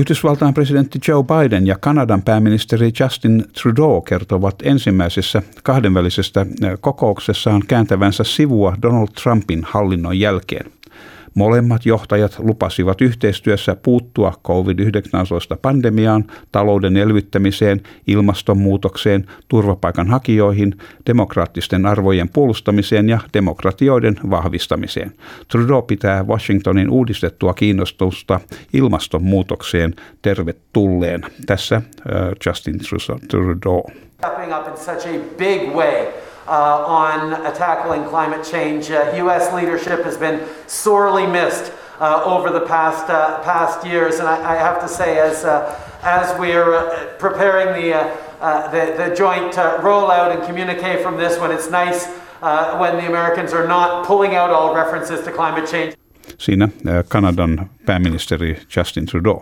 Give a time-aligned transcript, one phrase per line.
[0.00, 6.46] Yhdysvaltain presidentti Joe Biden ja Kanadan pääministeri Justin Trudeau kertovat ensimmäisessä kahdenvälisestä
[6.80, 10.79] kokouksessaan kääntävänsä sivua Donald Trumpin hallinnon jälkeen.
[11.34, 20.74] Molemmat johtajat lupasivat yhteistyössä puuttua COVID-19-pandemiaan, talouden elvyttämiseen, ilmastonmuutokseen, turvapaikanhakijoihin,
[21.06, 25.12] demokraattisten arvojen puolustamiseen ja demokratioiden vahvistamiseen.
[25.48, 28.40] Trudeau pitää Washingtonin uudistettua kiinnostusta
[28.72, 31.22] ilmastonmuutokseen tervetulleen.
[31.46, 32.12] Tässä uh,
[32.46, 32.78] Justin
[33.28, 33.82] Trudeau.
[34.24, 36.29] Up in such a big way.
[36.50, 38.90] Uh, on uh, tackling climate change.
[38.90, 39.54] Uh, U.S.
[39.54, 44.56] leadership has been sorely missed uh, over the past uh, past years, and I, I,
[44.56, 47.92] have to say, as uh, as we're preparing the,
[48.40, 52.06] the, the joint rollout and communique from this, when it's nice
[52.80, 55.94] when the Americans are not pulling out all references to climate change.
[56.40, 56.68] Siinä
[57.08, 59.40] Kanadan pääministeri Justin Trudeau.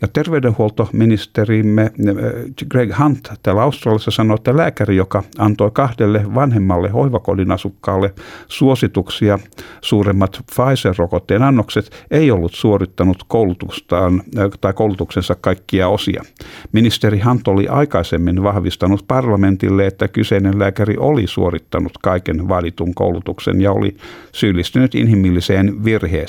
[0.00, 1.92] Ja terveydenhuoltoministerimme
[2.70, 8.14] Greg Hunt täällä Australiassa sanoi, että lääkäri, joka antoi kahdelle vanhemmalle hoivakodin asukkaalle
[8.46, 9.38] suosituksia
[9.80, 14.22] suuremmat Pfizer-rokotteen annokset, ei ollut suorittanut koulutustaan
[14.60, 16.22] tai koulutuksensa kaikkia osia.
[16.72, 23.72] Ministeri Hunt oli aikaisemmin vahvistanut parlamentille, että kyseinen lääkäri oli suorittanut kaiken vaaditun koulutuksen ja
[23.72, 23.96] oli
[24.32, 26.27] syyllistynyt inhimilliseen virheeseen.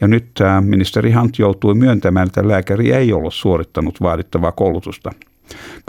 [0.00, 5.10] Ja nyt tämä ministeri Hunt joutui myöntämään, että lääkäri ei ollut suorittanut vaadittavaa koulutusta.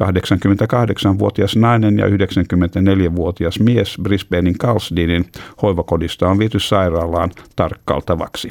[0.02, 5.26] 88-vuotias nainen ja 94-vuotias mies Brisbanein Carlsdeanin
[5.62, 8.50] hoivakodista on viety sairaalaan tarkkailtavaksi.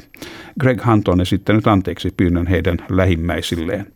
[0.60, 3.93] Greg Hunt on esittänyt anteeksi pyynnön heidän lähimmäisilleen.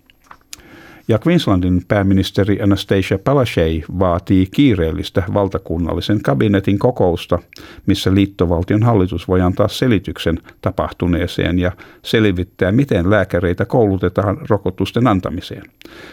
[1.09, 7.39] Ja Queenslandin pääministeri Anastasia Palaszczuk vaatii kiireellistä valtakunnallisen kabinetin kokousta,
[7.87, 15.63] missä liittovaltion hallitus voi antaa selityksen tapahtuneeseen ja selvittää, miten lääkäreitä koulutetaan rokotusten antamiseen.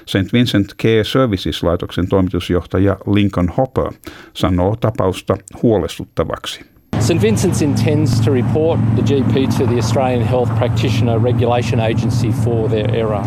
[0.05, 0.33] St.
[0.33, 3.91] Vincent Care Services-laitoksen toimitusjohtaja Lincoln Hopper
[4.33, 6.61] sanoo tapausta huolestuttavaksi.
[6.99, 12.69] St Vincent's intends to report the GP to the Australian Health Practitioner Regulation Agency for
[12.69, 13.25] their error.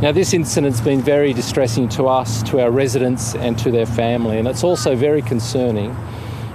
[0.00, 4.38] Now, this incident's been very distressing to us, to our residents, and to their family,
[4.38, 5.96] and it's also very concerning.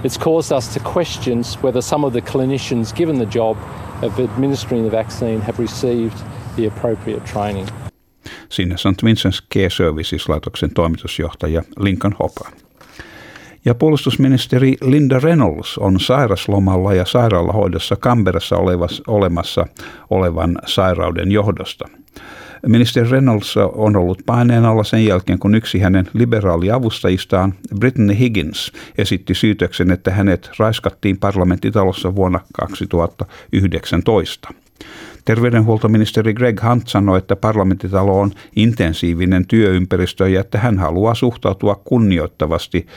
[0.03, 3.57] It's caused us to question whether some of the clinicians given the job
[4.01, 6.17] of administering the vaccine have received
[6.55, 7.67] the appropriate training.
[8.49, 9.03] Siinä St.
[9.03, 12.47] Vincent's Care Services-laitoksen toimitusjohtaja Lincoln Hopper.
[13.65, 18.55] Ja puolustusministeri Linda Reynolds on sairaslomalla ja sairaalahoidossa Kamberassa
[19.07, 19.65] olemassa
[20.09, 21.87] olevan sairauden johdosta–
[22.67, 29.35] Ministeri Reynolds on ollut paineen alla sen jälkeen, kun yksi hänen liberaaliavustajistaan, Brittany Higgins, esitti
[29.35, 34.53] syytöksen, että hänet raiskattiin parlamenttitalossa vuonna 2019.
[35.25, 42.87] Terveydenhuoltoministeri Greg Hunt sanoi, että parlamenttitalo on intensiivinen työympäristö ja että hän haluaa suhtautua kunnioittavasti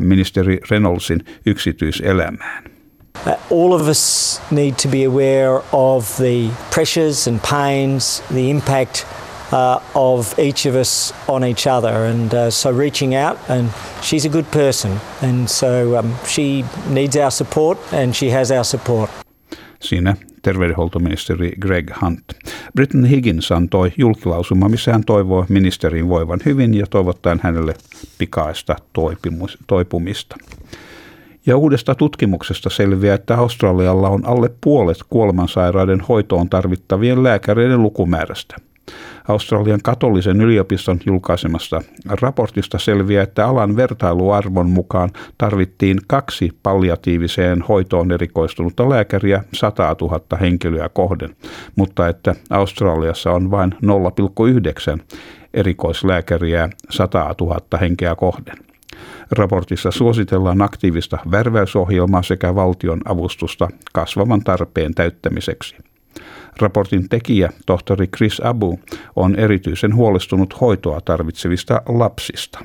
[0.00, 2.71] ministeri Reynoldsin yksityiselämään.
[3.14, 9.06] Uh, all of us need to be aware of the pressures and pains, the impact
[9.52, 12.06] uh, of each of us on each other.
[12.06, 13.70] And uh, so reaching out, and
[14.02, 18.64] she's a good person, and so um, she needs our support, and she has our
[18.64, 19.10] support.
[19.80, 22.24] Siinä terveydenhuoltoministeri Greg Hunt.
[22.74, 27.74] Britain Higgins antoi julkilausuma, missä hän toivoo ministerin voivan hyvin ja toivottaen hänelle
[28.18, 28.76] pikaista
[29.66, 30.36] toipumista.
[31.46, 38.56] Ja uudesta tutkimuksesta selviää, että Australialla on alle puolet kuolemansairaiden hoitoon tarvittavien lääkäreiden lukumäärästä.
[39.28, 48.88] Australian katolisen yliopiston julkaisemasta raportista selviää, että alan vertailuarvon mukaan tarvittiin kaksi palliatiiviseen hoitoon erikoistunutta
[48.88, 51.36] lääkäriä 100 000 henkilöä kohden,
[51.76, 53.74] mutta että Australiassa on vain
[54.98, 55.02] 0,9
[55.54, 58.71] erikoislääkäriä 100 000 henkeä kohden.
[59.32, 65.76] Raportissa suositellaan aktiivista värväysohjelmaa sekä valtion avustusta kasvavan tarpeen täyttämiseksi.
[66.60, 68.78] Raportin tekijä, tohtori Chris Abu,
[69.16, 72.58] on erityisen huolestunut hoitoa tarvitsevista lapsista.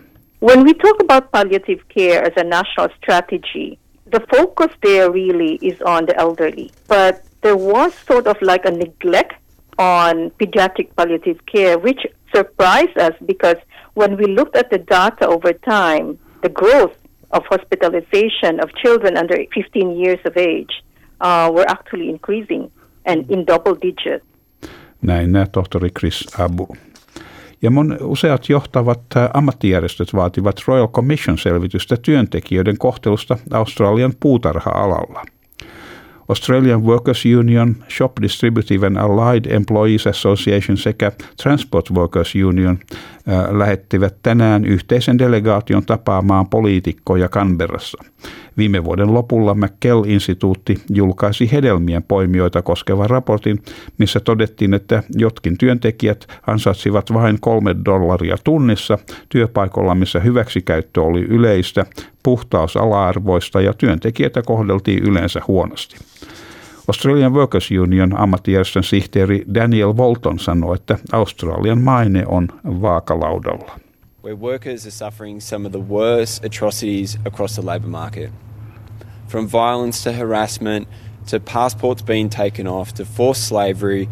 [0.44, 3.78] When we talk about palliative care as a national strategy,
[4.12, 6.68] the focus there really is on the elderly.
[6.88, 9.34] But there was sort of like a neglect
[9.78, 13.58] on pediatric palliative care, which surprised us because
[13.94, 16.18] when we looked at the data over time,
[16.48, 16.96] the growth
[17.30, 20.84] of hospitalization of children under 15 years of age
[21.22, 22.72] uh, were actually increasing
[23.06, 24.26] and in double digits.
[25.02, 26.68] Näin tohtori Chris Abu.
[27.62, 29.02] Ja mon, useat johtavat
[29.34, 35.24] ammattijärjestöt vaativat Royal Commission-selvitystä työntekijöiden kohtelusta Australian puutarha-alalla–
[36.30, 41.12] Australian Workers Union, Shop Distributive and Allied Employees Association sekä
[41.44, 42.80] Transport Workers Union
[43.52, 48.04] lähettivät tänään yhteisen delegaation tapaamaan poliitikkoja Canberrassa.
[48.58, 53.60] Viime vuoden lopulla McKell-instituutti julkaisi hedelmien poimijoita koskevan raportin,
[53.98, 58.98] missä todettiin, että jotkin työntekijät ansaitsivat vain kolme dollaria tunnissa
[59.30, 61.86] työpaikalla, missä hyväksikäyttö oli yleistä,
[62.28, 65.98] puhtaus ala-arvoista ja työntekijöitä kohdeltiin yleensä huonosti.
[66.88, 73.80] Australian Workers Union ammattijärjestön sihteeri Daniel Bolton sanoi, että Australian maine on vaakalaudalla.
[74.24, 78.32] Where workers are suffering some of the worst atrocities across the labour market.
[79.28, 80.88] From violence to harassment
[81.32, 84.08] to passports being taken off to forced slavery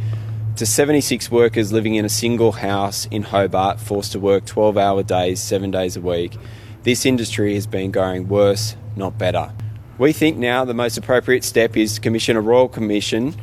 [0.55, 5.03] to 76 workers living in a single house in Hobart forced to work 12 hour
[5.03, 6.37] days, seven days a week.
[6.85, 9.51] This industry has been going worse, not better.
[9.97, 13.33] We think now the most appropriate step is to commission a royal commission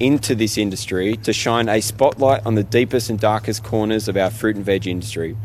[0.00, 4.30] into this industry to shine a spotlight on the deepest and darkest corners of our
[4.30, 5.36] fruit and veg industry.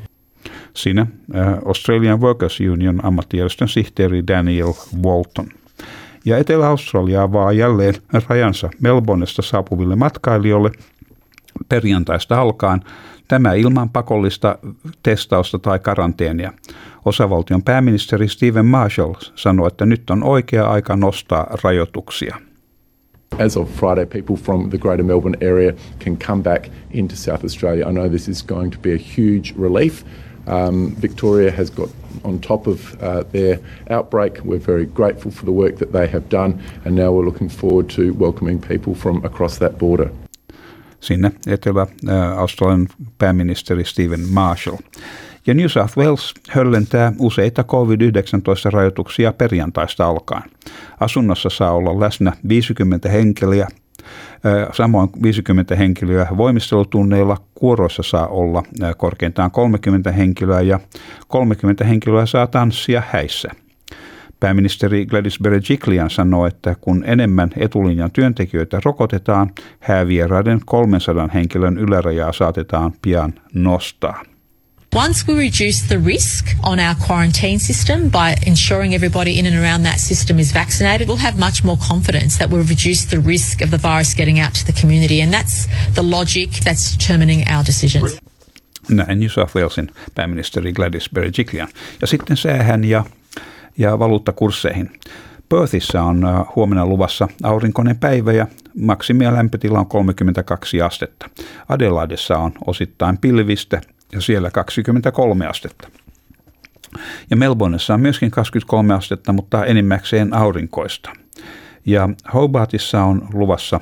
[0.74, 4.74] Siinä uh, Australian Workers Union ammattijärjestön sihteeri Daniel
[5.04, 5.50] Walton.
[6.26, 7.96] Ja Etelä-Australia avaa jälleen
[8.30, 10.72] rajansa Melbournesta saapuville matkailijoille
[11.70, 12.82] perjantaista alkaen
[13.28, 14.58] Tämä ilman pakollista
[15.04, 16.54] testausta tai karanteenia.
[17.06, 22.38] Osavaltion pääministeri Stephen Marshall sanoi, että nyt on oikea aika nostaa rajoituksia.
[23.40, 25.74] As of Friday, people from the Greater Melbourne area
[26.04, 27.90] can come back into South Australia.
[27.90, 30.04] I know this is going to be a huge relief.
[30.48, 31.90] Um, Victoria has got
[32.24, 33.60] on top of uh, their
[33.90, 34.34] outbreak.
[34.46, 36.54] We're very grateful for the work that they have done,
[36.86, 40.10] and now we're looking forward to welcoming people from across that border
[41.04, 44.78] sinne Etelä-Australian pääministeri Stephen Marshall.
[45.48, 50.50] Ja New South Wales höllentää useita COVID-19-rajoituksia perjantaista alkaen.
[51.00, 53.68] Asunnossa saa olla läsnä 50 henkilöä,
[54.72, 58.63] samoin 50 henkilöä voimistelutunneilla, kuoroissa saa olla
[58.98, 60.80] korkeintaan 30 henkilöä ja
[61.28, 63.50] 30 henkilöä saa tanssia häissä–
[64.44, 72.94] Pääministeri Gladys Berejiklian sanoi, että kun enemmän etulinjan työntekijöitä rokotetaan, häävieraiden 300 henkilön ylärajaa saatetaan
[73.01, 74.24] pian nostaa.
[74.95, 79.81] Once we reduce the risk on our quarantine system by ensuring everybody in and around
[79.81, 83.72] that system is vaccinated, we'll have much more confidence that we'll reduce the risk of
[83.72, 85.19] the virus getting out to the community.
[85.22, 88.19] And that's the logic that's determining our decisions.
[88.90, 91.68] Näin New South Walesin pääministeri Gladys Berejiklian.
[92.01, 93.04] Ja sitten säähän ja
[93.78, 94.92] ja valuuttakursseihin.
[95.50, 98.48] Perthissä on äh, huomenna luvassa aurinkoinen päivä ja
[98.80, 101.30] maksimia lämpötila on 32 astetta.
[101.69, 103.81] Adelaidessa on osittain pilvistä
[104.13, 105.88] ja siellä 23 astetta.
[107.30, 111.10] Ja Melbourneissa on myöskin 23 astetta, mutta enimmäkseen aurinkoista.
[111.86, 113.80] Ja Hobartissa on luvassa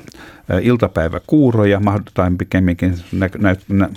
[0.62, 1.82] iltapäiväkuuroja,
[2.14, 3.90] tai pikemminkin nä, nä, nä,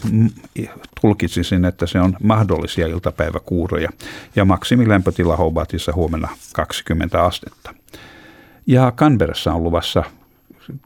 [1.01, 3.91] tulkitsisin, että se on mahdollisia iltapäiväkuuroja.
[4.37, 7.75] Ja maksimilämpötila Hobartissa huomenna 20 astetta.
[8.67, 10.05] Ja Canberrassa on luvassa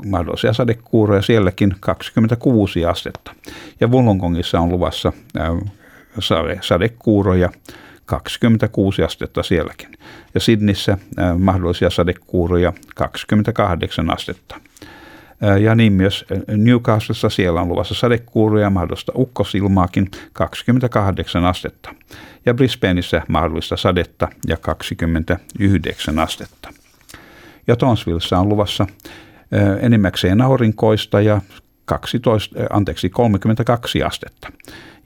[0.07, 3.35] mahdollisia sadekuuroja, sielläkin 26 astetta.
[3.81, 5.13] Ja Wollongongissa on luvassa
[6.61, 7.51] sadekuuroja
[8.09, 9.89] 26 astetta sielläkin.
[10.35, 14.61] Ja Sydnissä äh, mahdollisia sadekuuroja 28 astetta.
[15.45, 16.25] Äh, ja niin myös
[16.57, 21.95] Newcastlessa siellä on luvassa sadekuuroja, mahdollista ukkosilmaakin 28 astetta.
[22.47, 26.69] Ja Brisbaneissa mahdollista sadetta ja 29 astetta.
[27.67, 29.28] Ja Tonsvillessa on luvassa äh,
[29.81, 31.41] enimmäkseen aurinkoista ja
[31.85, 34.53] 12, anteeksi, 32 astetta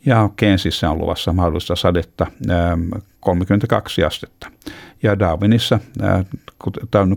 [0.06, 2.26] ja Kensissä on luvassa mahdollista sadetta
[3.20, 4.50] 32 astetta.
[5.02, 5.78] Ja Darwinissa,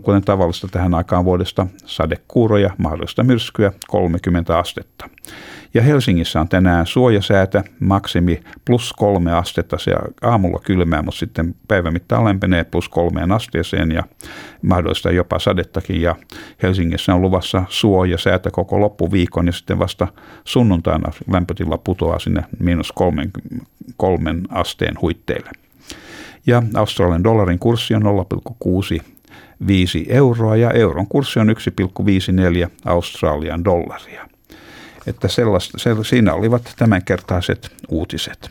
[0.02, 5.08] kuten tavallista tähän aikaan vuodesta, sadekuuroja, mahdollista myrskyä 30 astetta.
[5.74, 9.78] Ja Helsingissä on tänään suojasäätä, maksimi plus kolme astetta.
[9.78, 14.02] Se aamulla kylmää, mutta sitten päivän mittaan lämpenee plus kolmeen asteeseen ja
[14.62, 16.02] mahdollista jopa sadettakin.
[16.02, 16.16] Ja
[16.62, 20.08] Helsingissä on luvassa suojasäätä koko loppuviikon ja sitten vasta
[20.44, 23.30] sunnuntaina lämpötila putoaa sinne miinus kolmen,
[23.96, 25.50] kolmen asteen huitteille.
[26.46, 28.08] Ja Australian dollarin kurssi on 0,65
[30.08, 31.48] euroa ja euron kurssi on
[32.64, 34.28] 1,54 Australian dollaria.
[35.06, 38.50] Että sellaista, siinä olivat tämänkertaiset uutiset.